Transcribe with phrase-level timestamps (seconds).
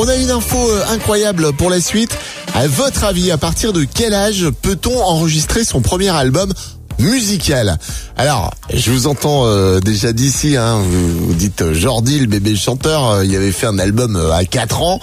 [0.00, 2.16] On a une info euh, incroyable pour la suite.
[2.54, 6.52] À votre avis, à partir de quel âge peut-on enregistrer son premier album
[6.98, 7.78] musical.
[8.16, 12.56] Alors, je vous entends euh, déjà d'ici, hein, vous, vous dites euh, Jordi, le bébé
[12.56, 15.00] chanteur, euh, il avait fait un album euh, à 4 ans.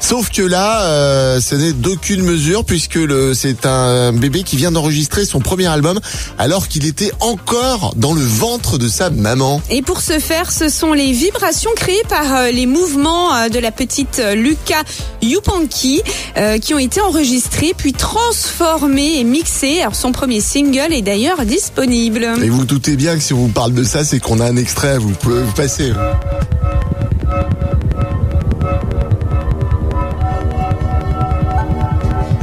[0.00, 2.98] Sauf que là, euh, ce n'est d'aucune mesure puisque
[3.34, 6.00] c'est un bébé qui vient d'enregistrer son premier album
[6.38, 9.60] alors qu'il était encore dans le ventre de sa maman.
[9.70, 14.20] Et pour ce faire, ce sont les vibrations créées par les mouvements de la petite
[14.34, 14.82] Luca
[15.22, 16.02] Yupanqui
[16.36, 19.80] euh, qui ont été enregistrés puis transformés et mixés.
[19.80, 22.26] Alors son premier single est d'ailleurs disponible.
[22.42, 24.56] Et vous doutez bien que si on vous parle de ça, c'est qu'on a un
[24.56, 25.92] extrait, vous pouvez vous passer.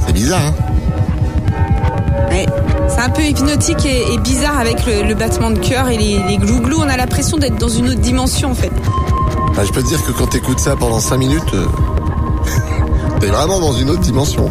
[0.06, 0.54] C'est bizarre, hein
[3.04, 6.38] un peu hypnotique et, et bizarre avec le, le battement de cœur et les, les
[6.38, 6.78] glouglous.
[6.80, 8.72] On a l'impression d'être dans une autre dimension en fait.
[9.56, 11.66] Bah, Je peux te dire que quand t'écoutes ça pendant 5 minutes, euh,
[13.20, 14.50] t'es vraiment dans une autre dimension.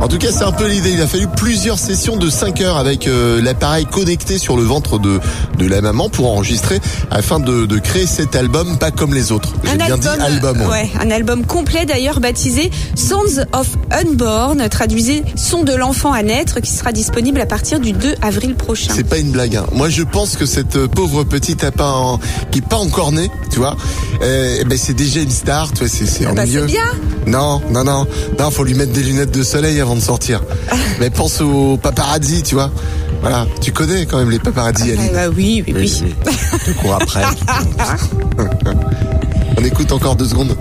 [0.00, 0.92] En tout cas, c'est un peu l'idée.
[0.92, 4.98] Il a fallu plusieurs sessions de 5 heures avec euh, l'appareil connecté sur le ventre
[4.98, 5.20] de,
[5.58, 6.80] de la maman pour enregistrer
[7.10, 9.52] afin de, de créer cet album pas comme les autres.
[9.64, 10.60] J'ai bien dit album.
[10.62, 10.66] ouais.
[10.68, 16.60] ouais, un album complet d'ailleurs baptisé Sounds of Unborn, traduisez Son de l'enfant à naître,
[16.60, 18.92] qui sera disponible à partir du 2 avril prochain.
[18.96, 19.56] C'est pas une blague.
[19.56, 19.66] Hein.
[19.72, 22.18] Moi, je pense que cette euh, pauvre petite à pas en-
[22.50, 23.76] qui est pas encore née, tu vois,
[24.22, 25.70] euh, ben c'est déjà une star.
[25.72, 26.84] Tu vois, c'est Ah bah, c'est bien.
[27.26, 28.06] Non, non, non,
[28.38, 28.50] non.
[28.50, 30.42] Faut lui mettre des lunettes de soleil avant de sortir.
[31.00, 32.70] Mais pense aux paparazzi, tu vois.
[33.20, 35.12] Voilà, tu connais quand même les paparazzi, Ah, Aline.
[35.12, 36.14] bah oui, oui, oui.
[36.64, 37.22] Tu cours après.
[39.58, 40.56] On écoute encore deux secondes.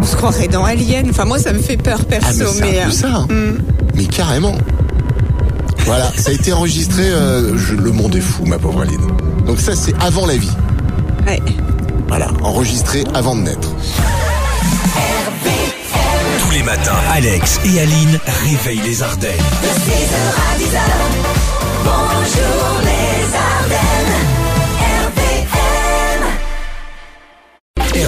[0.00, 1.06] On se croirait dans Alien.
[1.10, 2.28] Enfin, moi, ça me fait peur, Ah, perso.
[2.38, 3.08] mais c'est mais, un peu euh, ça.
[3.08, 3.26] hein.
[3.30, 3.58] hmm.
[3.94, 4.54] Mais carrément.
[5.86, 7.02] Voilà, ça a été enregistré.
[7.04, 9.00] euh, je- le monde est fou, ma pauvre Aline.
[9.46, 10.50] Donc ça, c'est avant la vie.
[11.26, 11.40] ouais.
[12.08, 13.68] Voilà, enregistré avant de naître.
[16.58, 19.30] Les matins, Alex et Aline réveillent les Ardennes.
[19.30, 20.80] De 6h à 10h,
[21.84, 23.22] bonjour les
[23.62, 24.16] Ardennes,
[25.06, 26.22] RPM.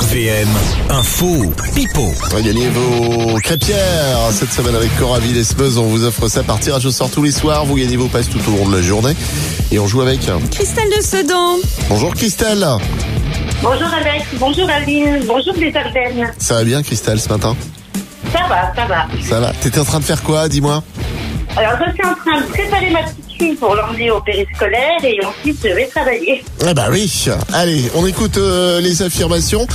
[0.00, 0.49] RVM,
[0.91, 2.12] info, pipo.
[2.25, 5.78] On va gagner vos crêpières cette semaine avec Cora Villesmeuse.
[5.78, 7.65] On vous offre ça par tirage au sort tous les soirs.
[7.67, 9.15] Vous gagnez vos passes tout au long de la journée.
[9.71, 10.28] Et on joue avec.
[10.50, 11.55] Christelle de Sedan.
[11.88, 12.67] Bonjour Christelle.
[13.62, 16.32] Bonjour Alex, bonjour Aline, bonjour les Ardennes.
[16.38, 17.55] Ça va bien Christelle ce matin?
[18.33, 19.07] Ça va, ça va.
[19.29, 20.83] Ça va T'étais en train de faire quoi Dis-moi.
[21.57, 25.19] Alors je suis en train de préparer ma petite fille pour l'emmener au périscolaire et
[25.25, 26.45] ensuite je vais travailler.
[26.65, 27.11] Ah bah oui.
[27.53, 29.67] Allez, on écoute euh, les affirmations.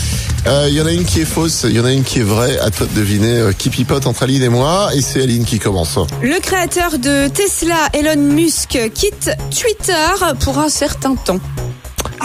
[0.48, 2.20] Euh, Il y en a une qui est fausse, il y en a une qui
[2.20, 2.58] est vraie.
[2.60, 4.90] À toi de deviner euh, qui pipote entre Aline et moi.
[4.96, 5.98] Et c'est Aline qui commence.
[6.22, 9.94] Le créateur de Tesla, Elon Musk, quitte Twitter
[10.40, 11.40] pour un certain temps.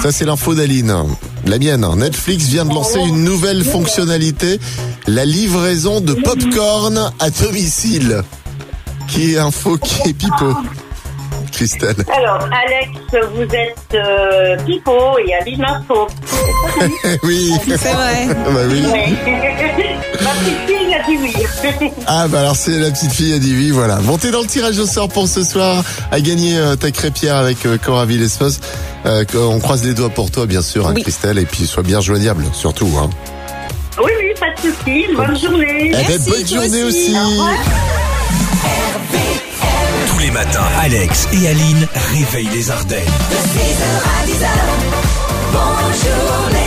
[0.03, 0.95] Ça, c'est l'info d'Aline.
[1.47, 1.87] La mienne.
[1.97, 4.59] Netflix vient de lancer une nouvelle fonctionnalité,
[5.07, 8.23] la livraison de popcorn à domicile.
[9.09, 10.55] Qui est info, qui est pipeau.
[11.53, 11.97] Christelle.
[12.17, 16.07] Alors Alex, vous êtes euh, Pipo et Aline Info.
[17.25, 17.53] oui.
[17.67, 18.27] C'est vrai.
[18.29, 18.83] bah oui.
[18.93, 20.77] Oui.
[20.91, 21.91] ma petite fille a dit oui.
[22.07, 23.97] Ah bah alors c'est la petite fille a dit oui, voilà.
[23.97, 27.37] Bon, t'es dans le tirage au sort pour ce soir à gagner euh, ta crêpière
[27.37, 28.61] avec euh, Cora Villesmos.
[29.07, 31.03] Euh, on croise les doigts pour toi, bien sûr, hein, Oui.
[31.03, 32.91] Christelle, et puis sois bien joignable, surtout.
[32.99, 33.09] Hein.
[33.99, 35.07] oui, oui, pas de souci.
[35.17, 35.87] Bonne journée.
[35.87, 36.99] Eh ben, Merci, bonne toi journée aussi.
[37.11, 37.17] aussi.
[37.19, 37.51] Au revoir.
[40.09, 42.99] Tous les matins, Alex et Aline réveillent les Ardennes.
[43.31, 44.49] De 6h à 10h,
[45.53, 46.60] bonjour les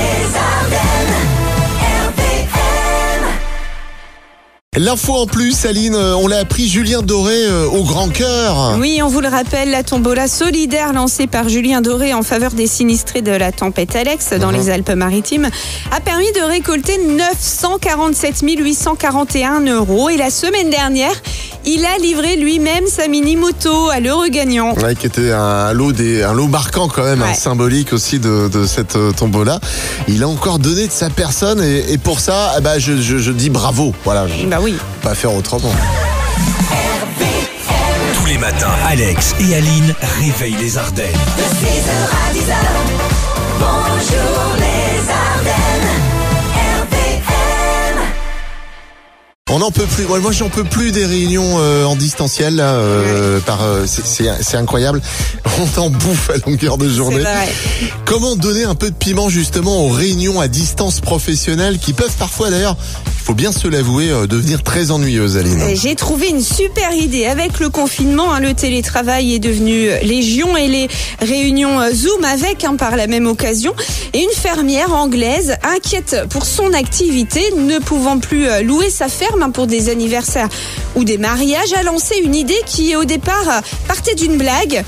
[4.76, 8.76] L'info en plus, Aline, euh, on l'a appris, Julien Doré euh, au grand cœur.
[8.80, 12.66] Oui, on vous le rappelle, la tombola solidaire lancée par Julien Doré en faveur des
[12.66, 14.58] sinistrés de la tempête Alex dans Mhm.
[14.58, 15.50] les Alpes-Maritimes
[15.92, 20.10] a permis de récolter 947 841 euros.
[20.10, 21.14] Et la semaine dernière,
[21.66, 24.74] il a livré lui-même sa mini-moto à l'heureux gagnant.
[24.76, 27.34] Ouais, qui était un lot des, un lot marquant quand même, hein, Ouais.
[27.36, 29.60] symbolique aussi de, de cette euh, tombola.
[30.08, 33.32] Il a encore donné de sa personne et, et pour ça, ben, je, je, je
[33.32, 33.94] dis bravo.
[34.04, 34.76] Voilà, je Bah oui.
[35.02, 35.72] pas faire autrement.
[38.20, 41.06] Tous les matins, Alex et Aline réveillent les Ardennes.
[41.38, 42.56] De 6h à 10h,
[43.60, 45.33] bonjour les Ardennes,
[49.56, 50.06] On n'en peut plus.
[50.08, 52.56] Moi, moi, j'en peux plus des réunions euh, en distanciel.
[52.56, 55.00] Là, euh, par, euh, c'est- incroyable.
[55.78, 57.20] On en bouffe à longueur de journée.
[57.20, 57.54] vrai.
[58.04, 62.50] Comment donner un peu de piment justement aux réunions à distance professionnelles qui peuvent parfois
[62.50, 62.76] d'ailleurs
[63.24, 65.62] faut bien se l'avouer, euh, devenir très ennuyeuse, Aline.
[65.62, 67.26] Euh, J'ai trouvé une super idée.
[67.26, 70.88] Avec le confinement, hein, le télétravail est devenu légion et les
[71.22, 73.74] réunions euh, Zoom avec hein, par la même occasion.
[74.14, 79.42] Et une fermière anglaise inquiète pour son activité, ne pouvant plus euh, louer sa ferme
[79.42, 80.50] hein, pour des anniversaires
[80.96, 84.84] ou des mariages, a lancé une idée qui au départ euh, partait d'une blague.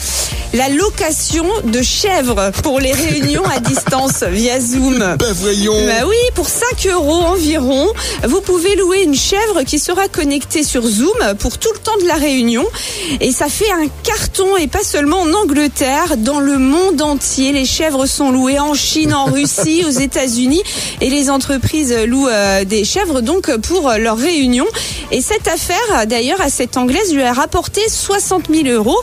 [0.55, 4.99] La location de chèvres pour les réunions à distance via Zoom.
[5.19, 5.73] Bah voyons.
[5.85, 7.87] Bah oui, pour 5 euros environ,
[8.23, 12.07] vous pouvez louer une chèvre qui sera connectée sur Zoom pour tout le temps de
[12.07, 12.63] la réunion.
[13.19, 17.51] Et ça fait un carton, et pas seulement en Angleterre, dans le monde entier.
[17.51, 20.63] Les chèvres sont louées en Chine, en Russie, aux États-Unis.
[21.01, 24.67] Et les entreprises louent euh, des chèvres donc pour leurs réunions.
[25.11, 29.01] Et cette affaire, d'ailleurs, à cette Anglaise lui a rapporté 60 000 euros.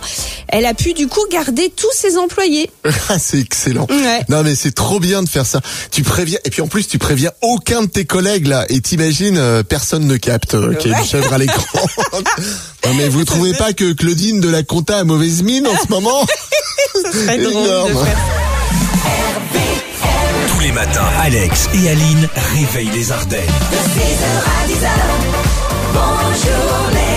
[0.48, 1.41] Elle a pu du coup garder
[1.76, 2.70] tous ses employés.
[3.08, 3.86] Ah, c'est excellent.
[3.90, 4.20] Ouais.
[4.28, 5.60] Non mais c'est trop bien de faire ça.
[5.90, 9.36] Tu préviens et puis en plus tu préviens aucun de tes collègues là et t'imagines
[9.36, 11.62] euh, personne ne capte euh, qu'il y a une chèvre à l'écran.
[12.86, 15.90] non mais vous trouvez pas que Claudine de la compta a mauvaise mine en ce
[15.90, 16.24] moment?
[17.02, 18.04] Ça serait drôle de Énorme.
[18.04, 18.18] faire
[20.48, 23.40] Tous les matins, Alex et Aline réveillent les Ardennes.
[23.40, 24.88] De 6h à 10h,
[25.92, 27.11] bonjour les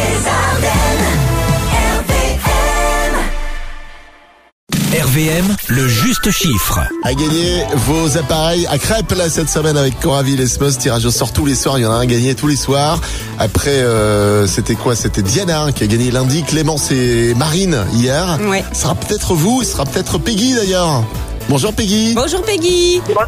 [4.96, 5.56] RVM.
[5.68, 6.80] Le juste chiffre.
[7.04, 10.72] à gagner vos appareils à crêpes là cette semaine avec Coraville et Smos.
[10.80, 11.78] Tirage au sort tous les soirs.
[11.78, 13.02] Il y en a un gagné tous les soirs.
[13.38, 14.96] Après, euh, c'était quoi?
[14.96, 16.44] C'était Diana hein, qui a gagné lundi.
[16.44, 18.40] Clémence et Marine hier.
[18.48, 18.64] Ouais.
[18.72, 19.64] Ce sera peut-être vous.
[19.64, 21.04] Ce sera peut-être Peggy d'ailleurs.
[21.50, 22.14] Bonjour Peggy.
[22.16, 23.02] Bonjour Peggy.
[23.14, 23.22] Bon-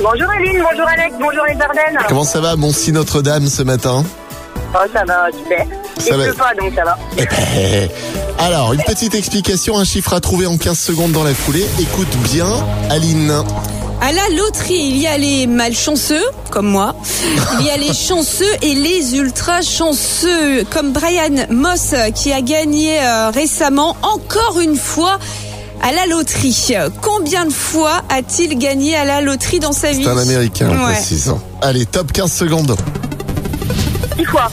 [0.00, 1.98] Bonjour Aline, bonjour Alex, bonjour les Ardennes.
[2.08, 4.04] Comment ça va, mon si Notre-Dame ce matin?
[4.74, 5.66] Oh, ça va, super.
[5.98, 6.24] Ça Il va.
[6.24, 6.98] pleut pas, donc ça va.
[7.16, 7.88] Eh ben,
[8.38, 11.66] Alors, une petite explication, un chiffre à trouver en 15 secondes dans la foulée.
[11.80, 12.46] Écoute bien,
[12.90, 13.32] Aline.
[14.00, 16.94] À la loterie, il y a les malchanceux, comme moi.
[17.58, 23.00] Il y a les chanceux et les ultra chanceux, comme Brian Moss, qui a gagné
[23.02, 25.18] euh, récemment, encore une fois,
[25.82, 26.74] à la loterie.
[27.02, 30.04] Combien de fois a-t-il gagné à la loterie dans sa vie?
[30.04, 30.92] C'est un Américain, Ouais.
[30.94, 31.32] précise.
[31.60, 32.76] Allez, top 15 secondes.
[34.18, 34.50] Six fois.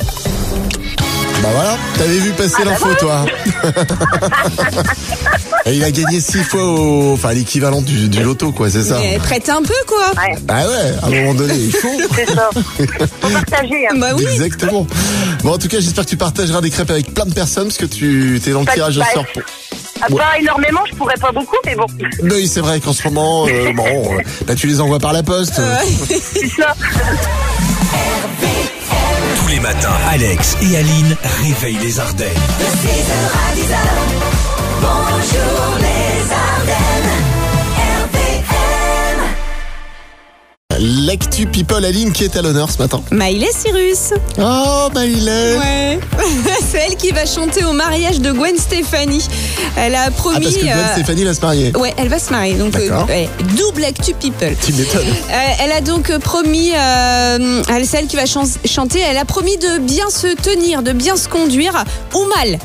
[1.42, 3.26] Bah voilà, t'avais vu passer l'info, toi.
[5.66, 7.14] Et il a gagné 6 fois au...
[7.14, 10.12] Enfin, l'équivalent du, du loto, quoi, c'est ça Mais prête un peu, quoi.
[10.24, 11.90] Ouais, Ah ouais, à un moment donné, il faut.
[12.16, 12.50] c'est ça.
[13.22, 13.88] Faut partager.
[13.90, 13.96] Hein.
[13.98, 14.26] Bah oui.
[14.32, 14.86] Exactement.
[15.44, 17.78] Bon, en tout cas, j'espère que tu partageras des crêpes avec plein de personnes, parce
[17.78, 19.26] que tu es dans le tirage au bah, sort.
[19.34, 19.42] pour-
[20.02, 21.86] Ah, Pas énormément, je pourrais pas beaucoup, mais bon,
[22.24, 25.24] Oui, c'est vrai qu'en ce moment, euh, bon, euh, bah, tu les envoies par la
[25.24, 25.60] poste.
[26.34, 26.76] c'est ça.
[29.46, 32.34] Tous les matins, Alex et Aline réveillent les Ardennes.
[32.58, 33.78] De 6h à 10h,
[34.82, 35.85] bonjour
[41.10, 43.00] L'actu People Aline qui est à l'honneur ce matin.
[43.12, 44.12] Maïlé Cyrus.
[44.40, 45.56] Oh, est.
[45.60, 46.00] Ouais.
[46.72, 49.24] C'est elle qui va chanter au mariage de Gwen Stefani.
[49.78, 50.38] Elle a promis.
[50.38, 51.72] Ah, parce que Gwen euh, Stéphanie va se marier.
[51.78, 52.56] Ouais, elle va se marier.
[52.56, 54.56] Donc, euh, ouais, double actu people.
[54.66, 55.06] Tu m'étonnes.
[55.06, 59.18] Euh, elle a donc euh, promis, euh, elle, c'est elle qui va chan- chanter, elle
[59.18, 61.84] a promis de bien se tenir, de bien se conduire
[62.16, 62.58] ou mal.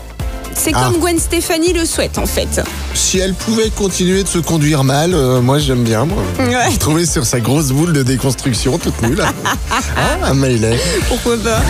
[0.54, 0.84] C'est Ah.
[0.90, 2.60] comme Gwen Stefani le souhaite en fait.
[2.94, 6.04] Si elle pouvait continuer de se conduire mal, euh, moi j'aime bien.
[6.04, 6.22] Moi.
[6.38, 6.70] Ouais.
[6.72, 9.22] Je trouvais sur sa grosse boule de déconstruction toute nulle.
[9.70, 10.32] ah.
[11.08, 11.60] Pourquoi pas?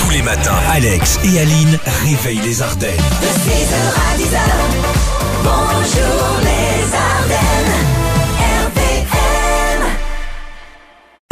[0.00, 2.90] Tous les matins, Alex et Aline réveillent les Ardennes.
[3.20, 4.40] De 6h à 10h,
[5.44, 6.19] bonjour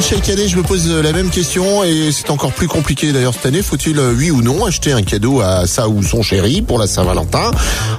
[0.09, 3.45] Chaque année, je me pose la même question et c'est encore plus compliqué d'ailleurs cette
[3.45, 3.61] année.
[3.61, 6.87] Faut-il, euh, oui ou non, acheter un cadeau à sa ou son chéri pour la
[6.87, 7.51] Saint-Valentin?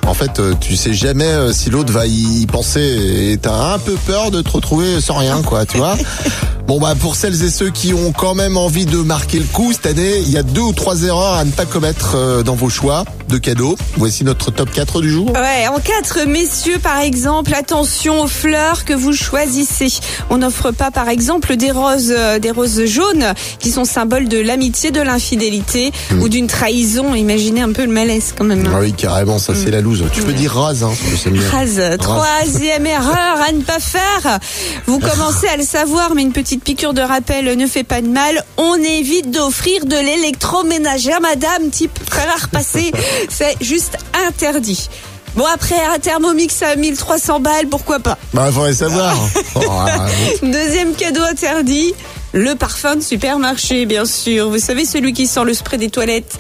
[0.08, 2.82] En fait, euh, tu sais jamais euh, si l'autre va y penser
[3.32, 5.96] et t'as un peu peur de te retrouver sans rien, quoi, tu vois.
[6.66, 9.74] Bon bah pour celles et ceux qui ont quand même envie de marquer le coup
[9.74, 12.70] cette année, il y a deux ou trois erreurs à ne pas commettre dans vos
[12.70, 13.78] choix de cadeaux.
[13.96, 15.32] Voici notre top 4 du jour.
[15.32, 19.88] Ouais, en quatre, messieurs, par exemple, attention aux fleurs que vous choisissez.
[20.30, 24.40] On n'offre pas, par exemple, des roses, euh, des roses jaunes qui sont symboles de
[24.40, 27.14] l'amitié, de l'infidélité ou d'une trahison.
[27.16, 28.66] Imaginez un peu le malaise quand même.
[28.66, 28.72] hein.
[28.76, 30.04] Ah oui, carrément, ça c'est la loose.
[30.12, 30.92] Tu peux dire rase, hein.
[31.50, 31.82] Phrase.
[32.00, 34.40] Troisième erreur à ne pas faire.
[34.88, 38.08] Vous commencez à le savoir, mais une petite piqûre de rappel ne fait pas de
[38.08, 38.44] mal.
[38.58, 42.92] On évite d'offrir de l'électroménager à madame, type fer à repasser.
[43.28, 43.98] C'est juste
[44.28, 44.90] interdit.
[45.36, 48.18] Bon, après, un thermomix à 1300 balles, pourquoi pas.
[48.34, 49.16] Bah, faudrait savoir.
[49.56, 50.06] Oh, ah,
[50.44, 51.94] Deuxième cadeau interdit.
[52.34, 54.50] Le parfum de supermarché, bien sûr.
[54.50, 56.38] Vous savez, celui qui sent le spray des toilettes.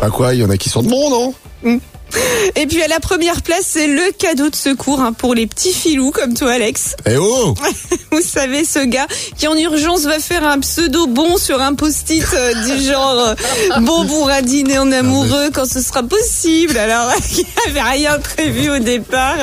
[0.00, 1.80] bah quoi, il y en a qui sont de bon, non?
[2.56, 5.72] Et puis à la première place, c'est le cadeau de secours hein, pour les petits
[5.72, 6.96] filous comme toi, Alex.
[7.06, 7.54] Eh oh
[8.12, 9.06] Vous savez, ce gars
[9.38, 13.34] qui en urgence va faire un pseudo bon sur un post-it euh, du genre euh,
[13.80, 16.76] bon pour un dîner en amoureux quand ce sera possible.
[16.76, 19.36] Alors, il n'y avait rien prévu au départ.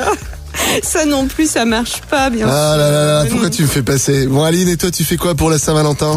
[0.84, 2.78] Ça non plus, ça marche pas, bien Ah sûr.
[2.78, 5.34] là là là, pourquoi tu me fais passer Bon Aline, et toi tu fais quoi
[5.34, 6.16] pour la Saint-Valentin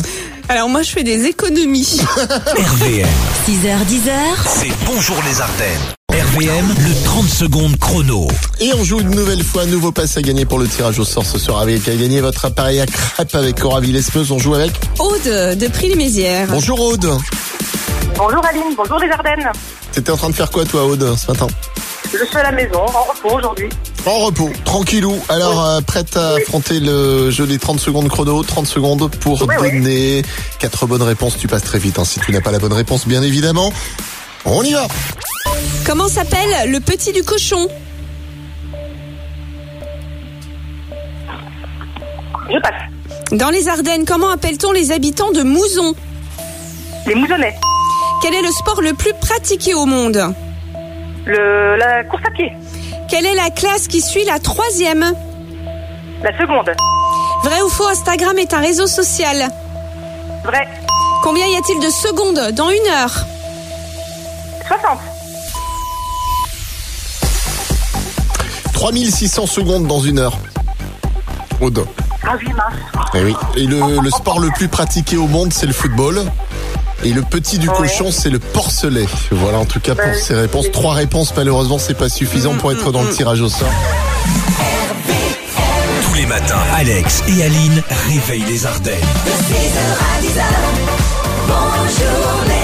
[0.48, 2.00] Alors moi, je fais des économies.
[2.18, 3.06] RVM,
[3.46, 4.12] 6h10h,
[4.60, 6.01] c'est Bonjour les Ardennes.
[6.34, 8.26] RVM, le 30 secondes chrono.
[8.60, 11.26] Et on joue une nouvelle fois, nouveau passe à gagner pour le tirage au sort
[11.26, 14.30] ce soir avec à gagner votre appareil à crêpes avec Cora Villesmeuse.
[14.32, 16.48] On joue avec Aude de Prix-les-Mézières.
[16.48, 17.06] Bonjour Aude.
[18.16, 19.50] Bonjour Aline, bonjour les Ardennes.
[19.92, 21.46] T'étais en train de faire quoi toi Aude ce matin?
[22.12, 23.68] Je suis à la maison, en repos aujourd'hui.
[24.06, 25.18] En repos, tranquillou.
[25.28, 29.54] Alors, euh, prête à affronter le jeu des 30 secondes chrono, 30 secondes pour Oui,
[29.60, 29.72] oui.
[29.72, 30.22] donner
[30.58, 31.36] quatre bonnes réponses.
[31.38, 33.72] Tu passes très vite hein, si tu n'as pas la bonne réponse, bien évidemment.
[34.44, 34.88] On y va
[35.86, 37.66] Comment s'appelle le petit du cochon
[42.48, 42.72] Je passe.
[43.32, 45.94] Dans les Ardennes, comment appelle-t-on les habitants de Mouzon
[47.06, 47.56] Les mousonnets.
[48.22, 50.32] Quel est le sport le plus pratiqué au monde
[51.26, 52.52] Le, la course à pied.
[53.10, 55.12] Quelle est la classe qui suit la troisième
[56.22, 56.72] La seconde.
[57.42, 59.48] Vrai ou faux, Instagram est un réseau social.
[60.44, 60.68] Vrai.
[61.24, 63.26] Combien y a-t-il de secondes dans une heure
[64.68, 65.11] 60.
[68.82, 70.36] 3600 secondes dans une heure.
[71.60, 71.86] Aude.
[72.24, 73.04] Ah oui, mince.
[73.14, 73.36] Eh oui.
[73.56, 76.20] Et le, le sport le plus pratiqué au monde, c'est le football.
[77.04, 77.76] Et le petit du Ouais.
[77.76, 79.06] cochon, c'est le porcelet.
[79.30, 80.72] Voilà, en tout cas pour ces réponses.
[80.72, 83.68] Trois réponses, malheureusement, c'est pas suffisant pour être dans le tirage au sort.
[86.08, 88.94] Tous les matins, Alex et Aline réveillent les Ardennes.
[89.24, 90.42] de 6h à 10h,
[91.46, 92.61] bonjour les Ardennes.